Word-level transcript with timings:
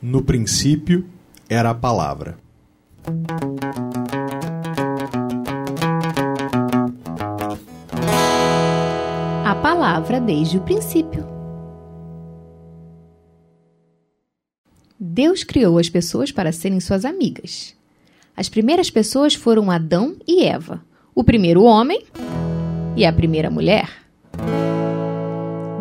No 0.00 0.22
princípio 0.22 1.04
era 1.48 1.70
a 1.70 1.74
palavra. 1.74 2.38
A 9.44 9.54
palavra 9.56 10.20
desde 10.20 10.56
o 10.56 10.60
princípio. 10.60 11.26
Deus 15.00 15.42
criou 15.42 15.78
as 15.78 15.88
pessoas 15.88 16.30
para 16.30 16.52
serem 16.52 16.78
suas 16.78 17.04
amigas. 17.04 17.74
As 18.36 18.48
primeiras 18.48 18.90
pessoas 18.90 19.34
foram 19.34 19.68
Adão 19.68 20.14
e 20.28 20.44
Eva, 20.44 20.80
o 21.12 21.24
primeiro 21.24 21.64
homem 21.64 22.06
e 22.96 23.04
a 23.04 23.12
primeira 23.12 23.50
mulher. 23.50 23.90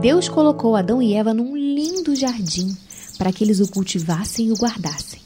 Deus 0.00 0.28
colocou 0.28 0.74
Adão 0.74 1.00
e 1.00 1.14
Eva 1.14 1.32
num 1.32 1.56
lindo 1.56 2.16
jardim 2.16 2.76
para 3.20 3.30
que 3.30 3.44
eles 3.44 3.60
o 3.60 3.70
cultivassem 3.70 4.46
e 4.46 4.50
o 4.50 4.56
guardassem. 4.56 5.20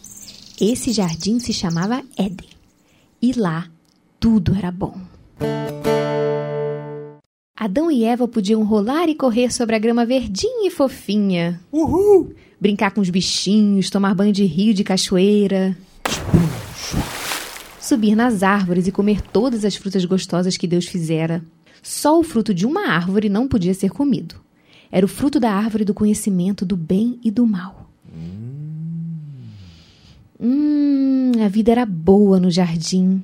Esse 0.61 0.91
jardim 0.91 1.39
se 1.39 1.53
chamava 1.53 2.03
Éden. 2.19 2.49
E 3.23 3.33
lá 3.33 3.69
tudo 4.19 4.53
era 4.53 4.73
bom. 4.73 4.99
Adão 7.57 7.89
e 7.93 8.03
Eva 8.03 8.27
podiam 8.27 8.65
rolar 8.65 9.09
e 9.09 9.15
correr 9.15 9.53
sobre 9.53 9.77
a 9.77 9.79
grama 9.79 10.05
verdinha 10.05 10.67
e 10.67 10.73
fofinha. 10.73 11.61
Uhul! 11.71 12.35
Brincar 12.61 12.91
com 12.91 13.01
os 13.01 13.11
bichinhos, 13.11 13.91
tomar 13.91 14.13
banho 14.13 14.33
de 14.33 14.45
rio 14.45 14.75
de 14.75 14.83
cachoeira. 14.83 15.79
Subir 17.81 18.17
nas 18.17 18.43
árvores 18.43 18.89
e 18.89 18.93
comer 18.93 19.23
todas 19.23 19.65
as 19.65 19.77
frutas 19.77 20.05
gostosas 20.05 20.57
que 20.57 20.67
Deus 20.67 20.87
fizera. 20.87 21.45
Só 21.81 22.19
o 22.19 22.25
fruto 22.25 22.53
de 22.53 22.67
uma 22.67 22.89
árvore 22.89 23.29
não 23.29 23.47
podia 23.47 23.73
ser 23.73 23.91
comido. 23.91 24.35
Era 24.91 25.07
o 25.07 25.09
fruto 25.09 25.39
da 25.39 25.53
árvore 25.53 25.85
do 25.85 25.95
conhecimento 25.95 26.67
do 26.67 26.77
bem 26.77 27.21
e 27.23 27.31
do 27.31 27.47
mal. 27.47 27.84
Hum, 30.41 31.33
a 31.45 31.49
vida 31.49 31.71
era 31.71 31.87
boa 31.87 32.41
no 32.41 32.51
jardim. 32.51 33.23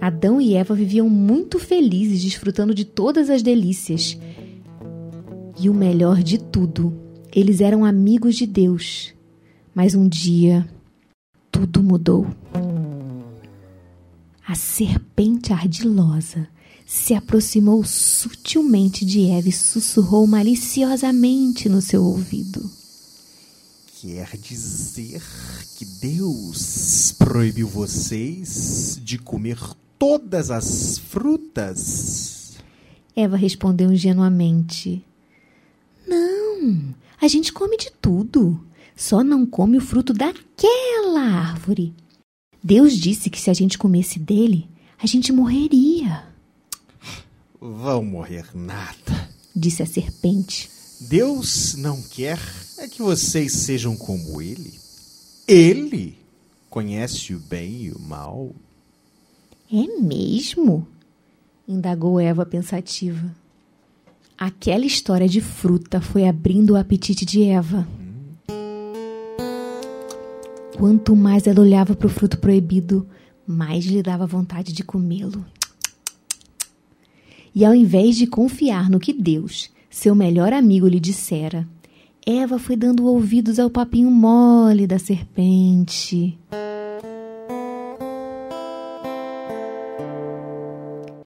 Adão 0.00 0.40
e 0.40 0.54
Eva 0.54 0.74
viviam 0.74 1.08
muito 1.08 1.58
felizes, 1.58 2.22
desfrutando 2.22 2.74
de 2.74 2.84
todas 2.84 3.28
as 3.28 3.42
delícias. 3.42 4.18
E 5.58 5.68
o 5.68 5.74
melhor 5.74 6.22
de 6.22 6.38
tudo, 6.38 6.92
eles 7.34 7.60
eram 7.60 7.84
amigos 7.84 8.36
de 8.36 8.46
Deus. 8.46 9.14
Mas 9.74 9.94
um 9.94 10.08
dia, 10.08 10.66
tudo 11.50 11.82
mudou. 11.82 12.26
A 14.46 14.54
serpente 14.54 15.52
ardilosa 15.52 16.48
se 16.86 17.14
aproximou 17.14 17.82
sutilmente 17.84 19.04
de 19.04 19.28
Eva 19.28 19.48
e 19.48 19.52
sussurrou 19.52 20.26
maliciosamente 20.26 21.68
no 21.68 21.82
seu 21.82 22.04
ouvido. 22.04 22.85
Quer 23.98 24.36
dizer 24.36 25.22
que 25.78 25.86
Deus 25.86 27.12
proibiu 27.12 27.66
vocês 27.66 29.00
de 29.02 29.16
comer 29.16 29.58
todas 29.98 30.50
as 30.50 30.98
frutas? 30.98 32.58
Eva 33.16 33.38
respondeu 33.38 33.90
ingenuamente: 33.90 35.02
Não, 36.06 36.94
a 37.18 37.26
gente 37.26 37.54
come 37.54 37.78
de 37.78 37.90
tudo. 37.90 38.62
Só 38.94 39.24
não 39.24 39.46
come 39.46 39.78
o 39.78 39.80
fruto 39.80 40.12
daquela 40.12 41.20
árvore. 41.20 41.94
Deus 42.62 42.92
disse 42.92 43.30
que 43.30 43.40
se 43.40 43.48
a 43.48 43.54
gente 43.54 43.78
comesse 43.78 44.18
dele, 44.18 44.68
a 45.02 45.06
gente 45.06 45.32
morreria. 45.32 46.22
Vão 47.58 48.04
morrer 48.04 48.44
nada, 48.54 49.30
disse 49.54 49.82
a 49.82 49.86
serpente. 49.86 50.75
Deus 51.00 51.74
não 51.74 52.00
quer 52.00 52.38
é 52.78 52.88
que 52.88 53.02
vocês 53.02 53.52
sejam 53.52 53.96
como 53.96 54.40
ele. 54.40 54.72
Ele 55.46 56.18
conhece 56.70 57.34
o 57.34 57.38
bem 57.38 57.84
e 57.84 57.90
o 57.90 58.00
mal. 58.00 58.54
É 59.72 60.00
mesmo? 60.00 60.86
indagou 61.68 62.20
Eva 62.20 62.46
pensativa. 62.46 63.34
Aquela 64.38 64.84
história 64.84 65.28
de 65.28 65.40
fruta 65.40 66.00
foi 66.00 66.26
abrindo 66.26 66.70
o 66.70 66.76
apetite 66.76 67.24
de 67.24 67.42
Eva. 67.42 67.86
Quanto 70.76 71.16
mais 71.16 71.46
ela 71.46 71.60
olhava 71.60 71.94
para 71.94 72.06
o 72.06 72.10
fruto 72.10 72.38
proibido, 72.38 73.08
mais 73.46 73.84
lhe 73.86 74.02
dava 74.02 74.26
vontade 74.26 74.72
de 74.72 74.84
comê-lo. 74.84 75.44
E 77.54 77.64
ao 77.64 77.74
invés 77.74 78.16
de 78.16 78.26
confiar 78.26 78.90
no 78.90 79.00
que 79.00 79.12
Deus, 79.12 79.70
seu 79.96 80.14
melhor 80.14 80.52
amigo, 80.52 80.86
lhe 80.86 81.00
dissera, 81.00 81.66
Eva 82.26 82.58
foi 82.58 82.76
dando 82.76 83.06
ouvidos 83.06 83.58
ao 83.58 83.70
papinho 83.70 84.10
mole 84.10 84.86
da 84.86 84.98
serpente. 84.98 86.38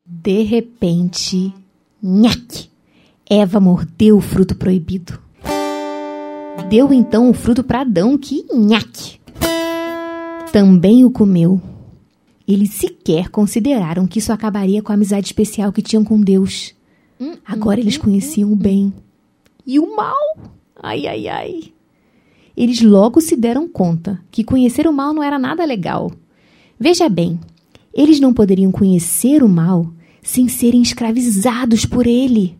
De 0.06 0.42
repente, 0.44 1.52
nhaque! 2.00 2.70
Eva 3.28 3.58
mordeu 3.58 4.18
o 4.18 4.20
fruto 4.20 4.54
proibido. 4.54 5.18
Deu 6.68 6.92
então 6.92 7.28
o 7.28 7.34
fruto 7.34 7.64
para 7.64 7.80
Adão, 7.80 8.16
que 8.16 8.46
nhaque! 8.54 9.18
Também 10.52 11.04
o 11.04 11.10
comeu. 11.10 11.60
Eles 12.46 12.70
sequer 12.74 13.30
consideraram 13.30 14.06
que 14.06 14.20
isso 14.20 14.32
acabaria 14.32 14.80
com 14.80 14.92
a 14.92 14.94
amizade 14.94 15.26
especial 15.26 15.72
que 15.72 15.82
tinham 15.82 16.04
com 16.04 16.20
Deus. 16.20 16.78
Agora 17.44 17.80
eles 17.80 17.98
conheciam 17.98 18.50
o 18.52 18.56
bem 18.56 18.92
e 19.66 19.78
o 19.78 19.94
mal. 19.94 20.16
Ai, 20.82 21.06
ai, 21.06 21.28
ai. 21.28 21.72
Eles 22.56 22.80
logo 22.80 23.20
se 23.20 23.36
deram 23.36 23.68
conta 23.68 24.20
que 24.30 24.42
conhecer 24.42 24.86
o 24.86 24.92
mal 24.92 25.12
não 25.12 25.22
era 25.22 25.38
nada 25.38 25.64
legal. 25.64 26.10
Veja 26.78 27.08
bem, 27.08 27.38
eles 27.92 28.20
não 28.20 28.32
poderiam 28.32 28.72
conhecer 28.72 29.42
o 29.42 29.48
mal 29.48 29.86
sem 30.22 30.48
serem 30.48 30.80
escravizados 30.80 31.84
por 31.84 32.06
ele. 32.06 32.58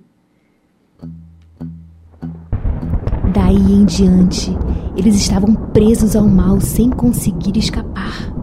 Daí 3.33 3.73
em 3.73 3.85
diante, 3.85 4.51
eles 4.97 5.15
estavam 5.15 5.55
presos 5.55 6.17
ao 6.17 6.27
mal 6.27 6.61
sem 6.61 6.91
conseguir 6.91 7.57
escapar. 7.57 8.35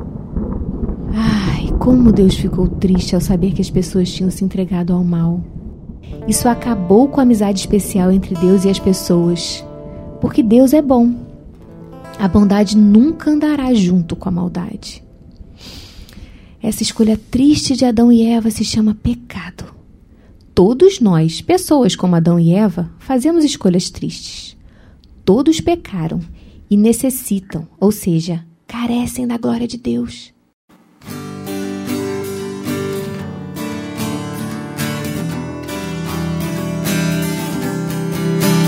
Ai, 1.14 1.72
como 1.80 2.12
Deus 2.12 2.36
ficou 2.36 2.68
triste 2.68 3.14
ao 3.14 3.22
saber 3.22 3.54
que 3.54 3.62
as 3.62 3.70
pessoas 3.70 4.12
tinham 4.12 4.32
se 4.32 4.44
entregado 4.46 4.94
ao 4.94 5.04
mal. 5.04 5.42
Isso 6.28 6.50
acabou 6.50 7.08
com 7.08 7.20
a 7.20 7.24
amizade 7.24 7.60
especial 7.60 8.12
entre 8.12 8.36
Deus 8.36 8.66
e 8.66 8.70
as 8.70 8.80
pessoas, 8.80 9.64
porque 10.20 10.44
Deus 10.44 10.74
é 10.74 10.82
bom. 10.82 11.14
A 12.20 12.28
bondade 12.28 12.78
nunca 12.78 13.30
andará 13.30 13.74
junto 13.74 14.16
com 14.16 14.28
a 14.28 14.32
maldade. 14.32 15.04
Essa 16.62 16.84
escolha 16.84 17.20
triste 17.30 17.76
de 17.76 17.86
Adão 17.86 18.12
e 18.12 18.24
Eva 18.24 18.50
se 18.50 18.66
chama 18.66 18.96
pecado. 18.96 19.74
Todos 20.54 21.00
nós, 21.00 21.40
pessoas 21.40 21.96
como 21.96 22.16
Adão 22.16 22.40
e 22.40 22.52
Eva, 22.52 22.92
fazemos 23.00 23.46
escolhas 23.46 23.90
tristes. 23.90 24.58
Todos 25.24 25.62
pecaram 25.62 26.20
e 26.70 26.76
necessitam, 26.76 27.68
ou 27.80 27.92
seja, 27.92 28.44
carecem 28.66 29.28
da 29.28 29.38
glória 29.38 29.68
de 29.68 29.78
Deus. 29.78 30.34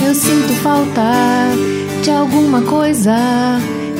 Eu 0.09 0.15
sinto 0.15 0.51
falta 0.63 1.51
de 2.01 2.09
alguma 2.09 2.63
coisa 2.63 3.15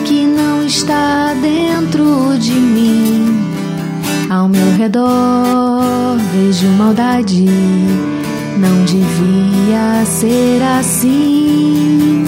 que 0.06 0.25
não 0.25 0.66
está 0.66 1.36
dentro 1.40 2.36
de 2.40 2.53
mim. 2.53 3.47
Ao 4.28 4.50
meu 4.50 4.75
redor 4.75 6.18
vejo 6.34 6.68
maldade, 6.70 7.46
não 8.58 8.86
devia 8.86 10.03
ser 10.08 10.64
assim. 10.80 12.26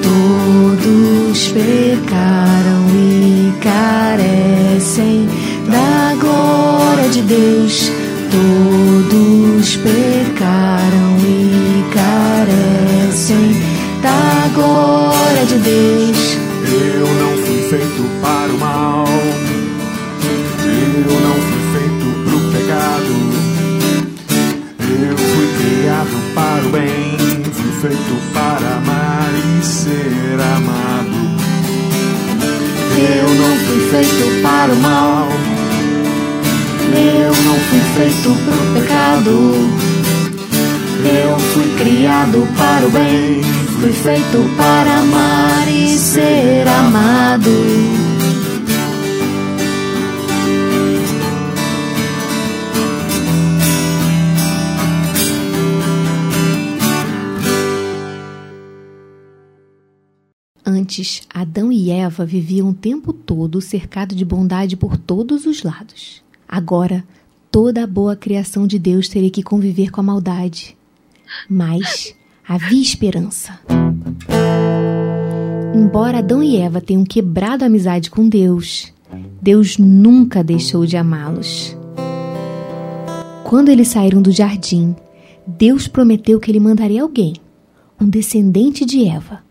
Todos 0.00 1.48
pecaram 1.48 2.86
e 2.94 3.52
carecem 3.64 5.28
da 5.68 6.14
glória 6.20 7.08
de 7.08 7.22
Deus. 7.22 7.85
Feito 27.88 28.16
para 28.34 28.76
amar 28.78 29.30
e 29.32 29.64
ser 29.64 30.40
amado. 30.56 31.16
Eu 32.98 33.28
não 33.28 33.56
fui 33.58 33.80
feito 33.90 34.42
para 34.42 34.72
o 34.72 34.76
mal. 34.76 35.28
Eu 36.92 37.32
não 37.44 37.54
fui 37.54 37.80
feito 37.96 38.34
para 38.44 38.54
o 38.54 38.74
pecado. 38.74 39.34
Eu 41.04 41.38
fui 41.38 41.74
criado 41.78 42.48
para 42.56 42.86
o 42.86 42.90
bem. 42.90 43.42
Fui 43.80 43.92
feito 43.92 44.50
para 44.56 44.98
amar 44.98 45.68
e 45.68 45.96
ser 45.96 46.66
amado. 46.66 47.65
Antes, 60.68 61.22
Adão 61.32 61.70
e 61.70 61.90
Eva 61.90 62.26
viviam 62.26 62.70
o 62.70 62.74
tempo 62.74 63.12
todo 63.12 63.60
cercado 63.60 64.16
de 64.16 64.24
bondade 64.24 64.76
por 64.76 64.96
todos 64.96 65.46
os 65.46 65.62
lados. 65.62 66.24
Agora, 66.48 67.04
toda 67.52 67.84
a 67.84 67.86
boa 67.86 68.16
criação 68.16 68.66
de 68.66 68.76
Deus 68.76 69.08
teria 69.08 69.30
que 69.30 69.44
conviver 69.44 69.92
com 69.92 70.00
a 70.00 70.04
maldade. 70.04 70.76
Mas 71.48 72.16
havia 72.46 72.82
esperança. 72.82 73.60
Embora 75.72 76.18
Adão 76.18 76.42
e 76.42 76.56
Eva 76.56 76.80
tenham 76.80 77.04
quebrado 77.04 77.62
a 77.62 77.68
amizade 77.68 78.10
com 78.10 78.28
Deus, 78.28 78.92
Deus 79.40 79.78
nunca 79.78 80.42
deixou 80.42 80.84
de 80.84 80.96
amá-los. 80.96 81.76
Quando 83.44 83.68
eles 83.68 83.86
saíram 83.86 84.20
do 84.20 84.32
jardim, 84.32 84.96
Deus 85.46 85.86
prometeu 85.86 86.40
que 86.40 86.50
ele 86.50 86.58
mandaria 86.58 87.02
alguém, 87.02 87.34
um 88.00 88.08
descendente 88.08 88.84
de 88.84 89.04
Eva. 89.06 89.45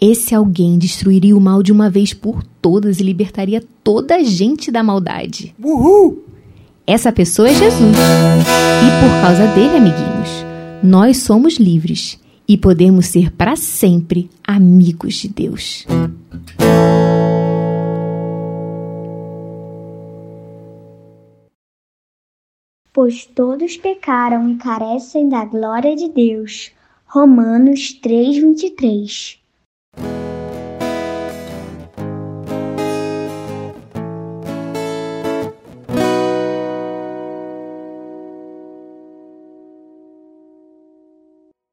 Esse 0.00 0.32
alguém 0.32 0.78
destruiria 0.78 1.36
o 1.36 1.40
mal 1.40 1.60
de 1.60 1.72
uma 1.72 1.90
vez 1.90 2.14
por 2.14 2.44
todas 2.62 3.00
e 3.00 3.02
libertaria 3.02 3.60
toda 3.82 4.14
a 4.14 4.22
gente 4.22 4.70
da 4.70 4.80
maldade. 4.80 5.56
Uhul! 5.60 6.22
Essa 6.86 7.10
pessoa 7.10 7.48
é 7.48 7.54
Jesus. 7.54 7.96
E 7.96 9.02
por 9.02 9.20
causa 9.20 9.48
dele, 9.54 9.76
amiguinhos, 9.76 10.28
nós 10.84 11.18
somos 11.18 11.56
livres 11.56 12.18
e 12.46 12.56
podemos 12.56 13.06
ser 13.06 13.32
para 13.32 13.56
sempre 13.56 14.30
amigos 14.46 15.14
de 15.14 15.28
Deus. 15.28 15.84
Pois 22.92 23.26
todos 23.26 23.76
pecaram 23.76 24.48
e 24.48 24.56
carecem 24.58 25.28
da 25.28 25.44
glória 25.44 25.96
de 25.96 26.08
Deus. 26.08 26.70
Romanos 27.04 27.92
3:23 28.00 29.38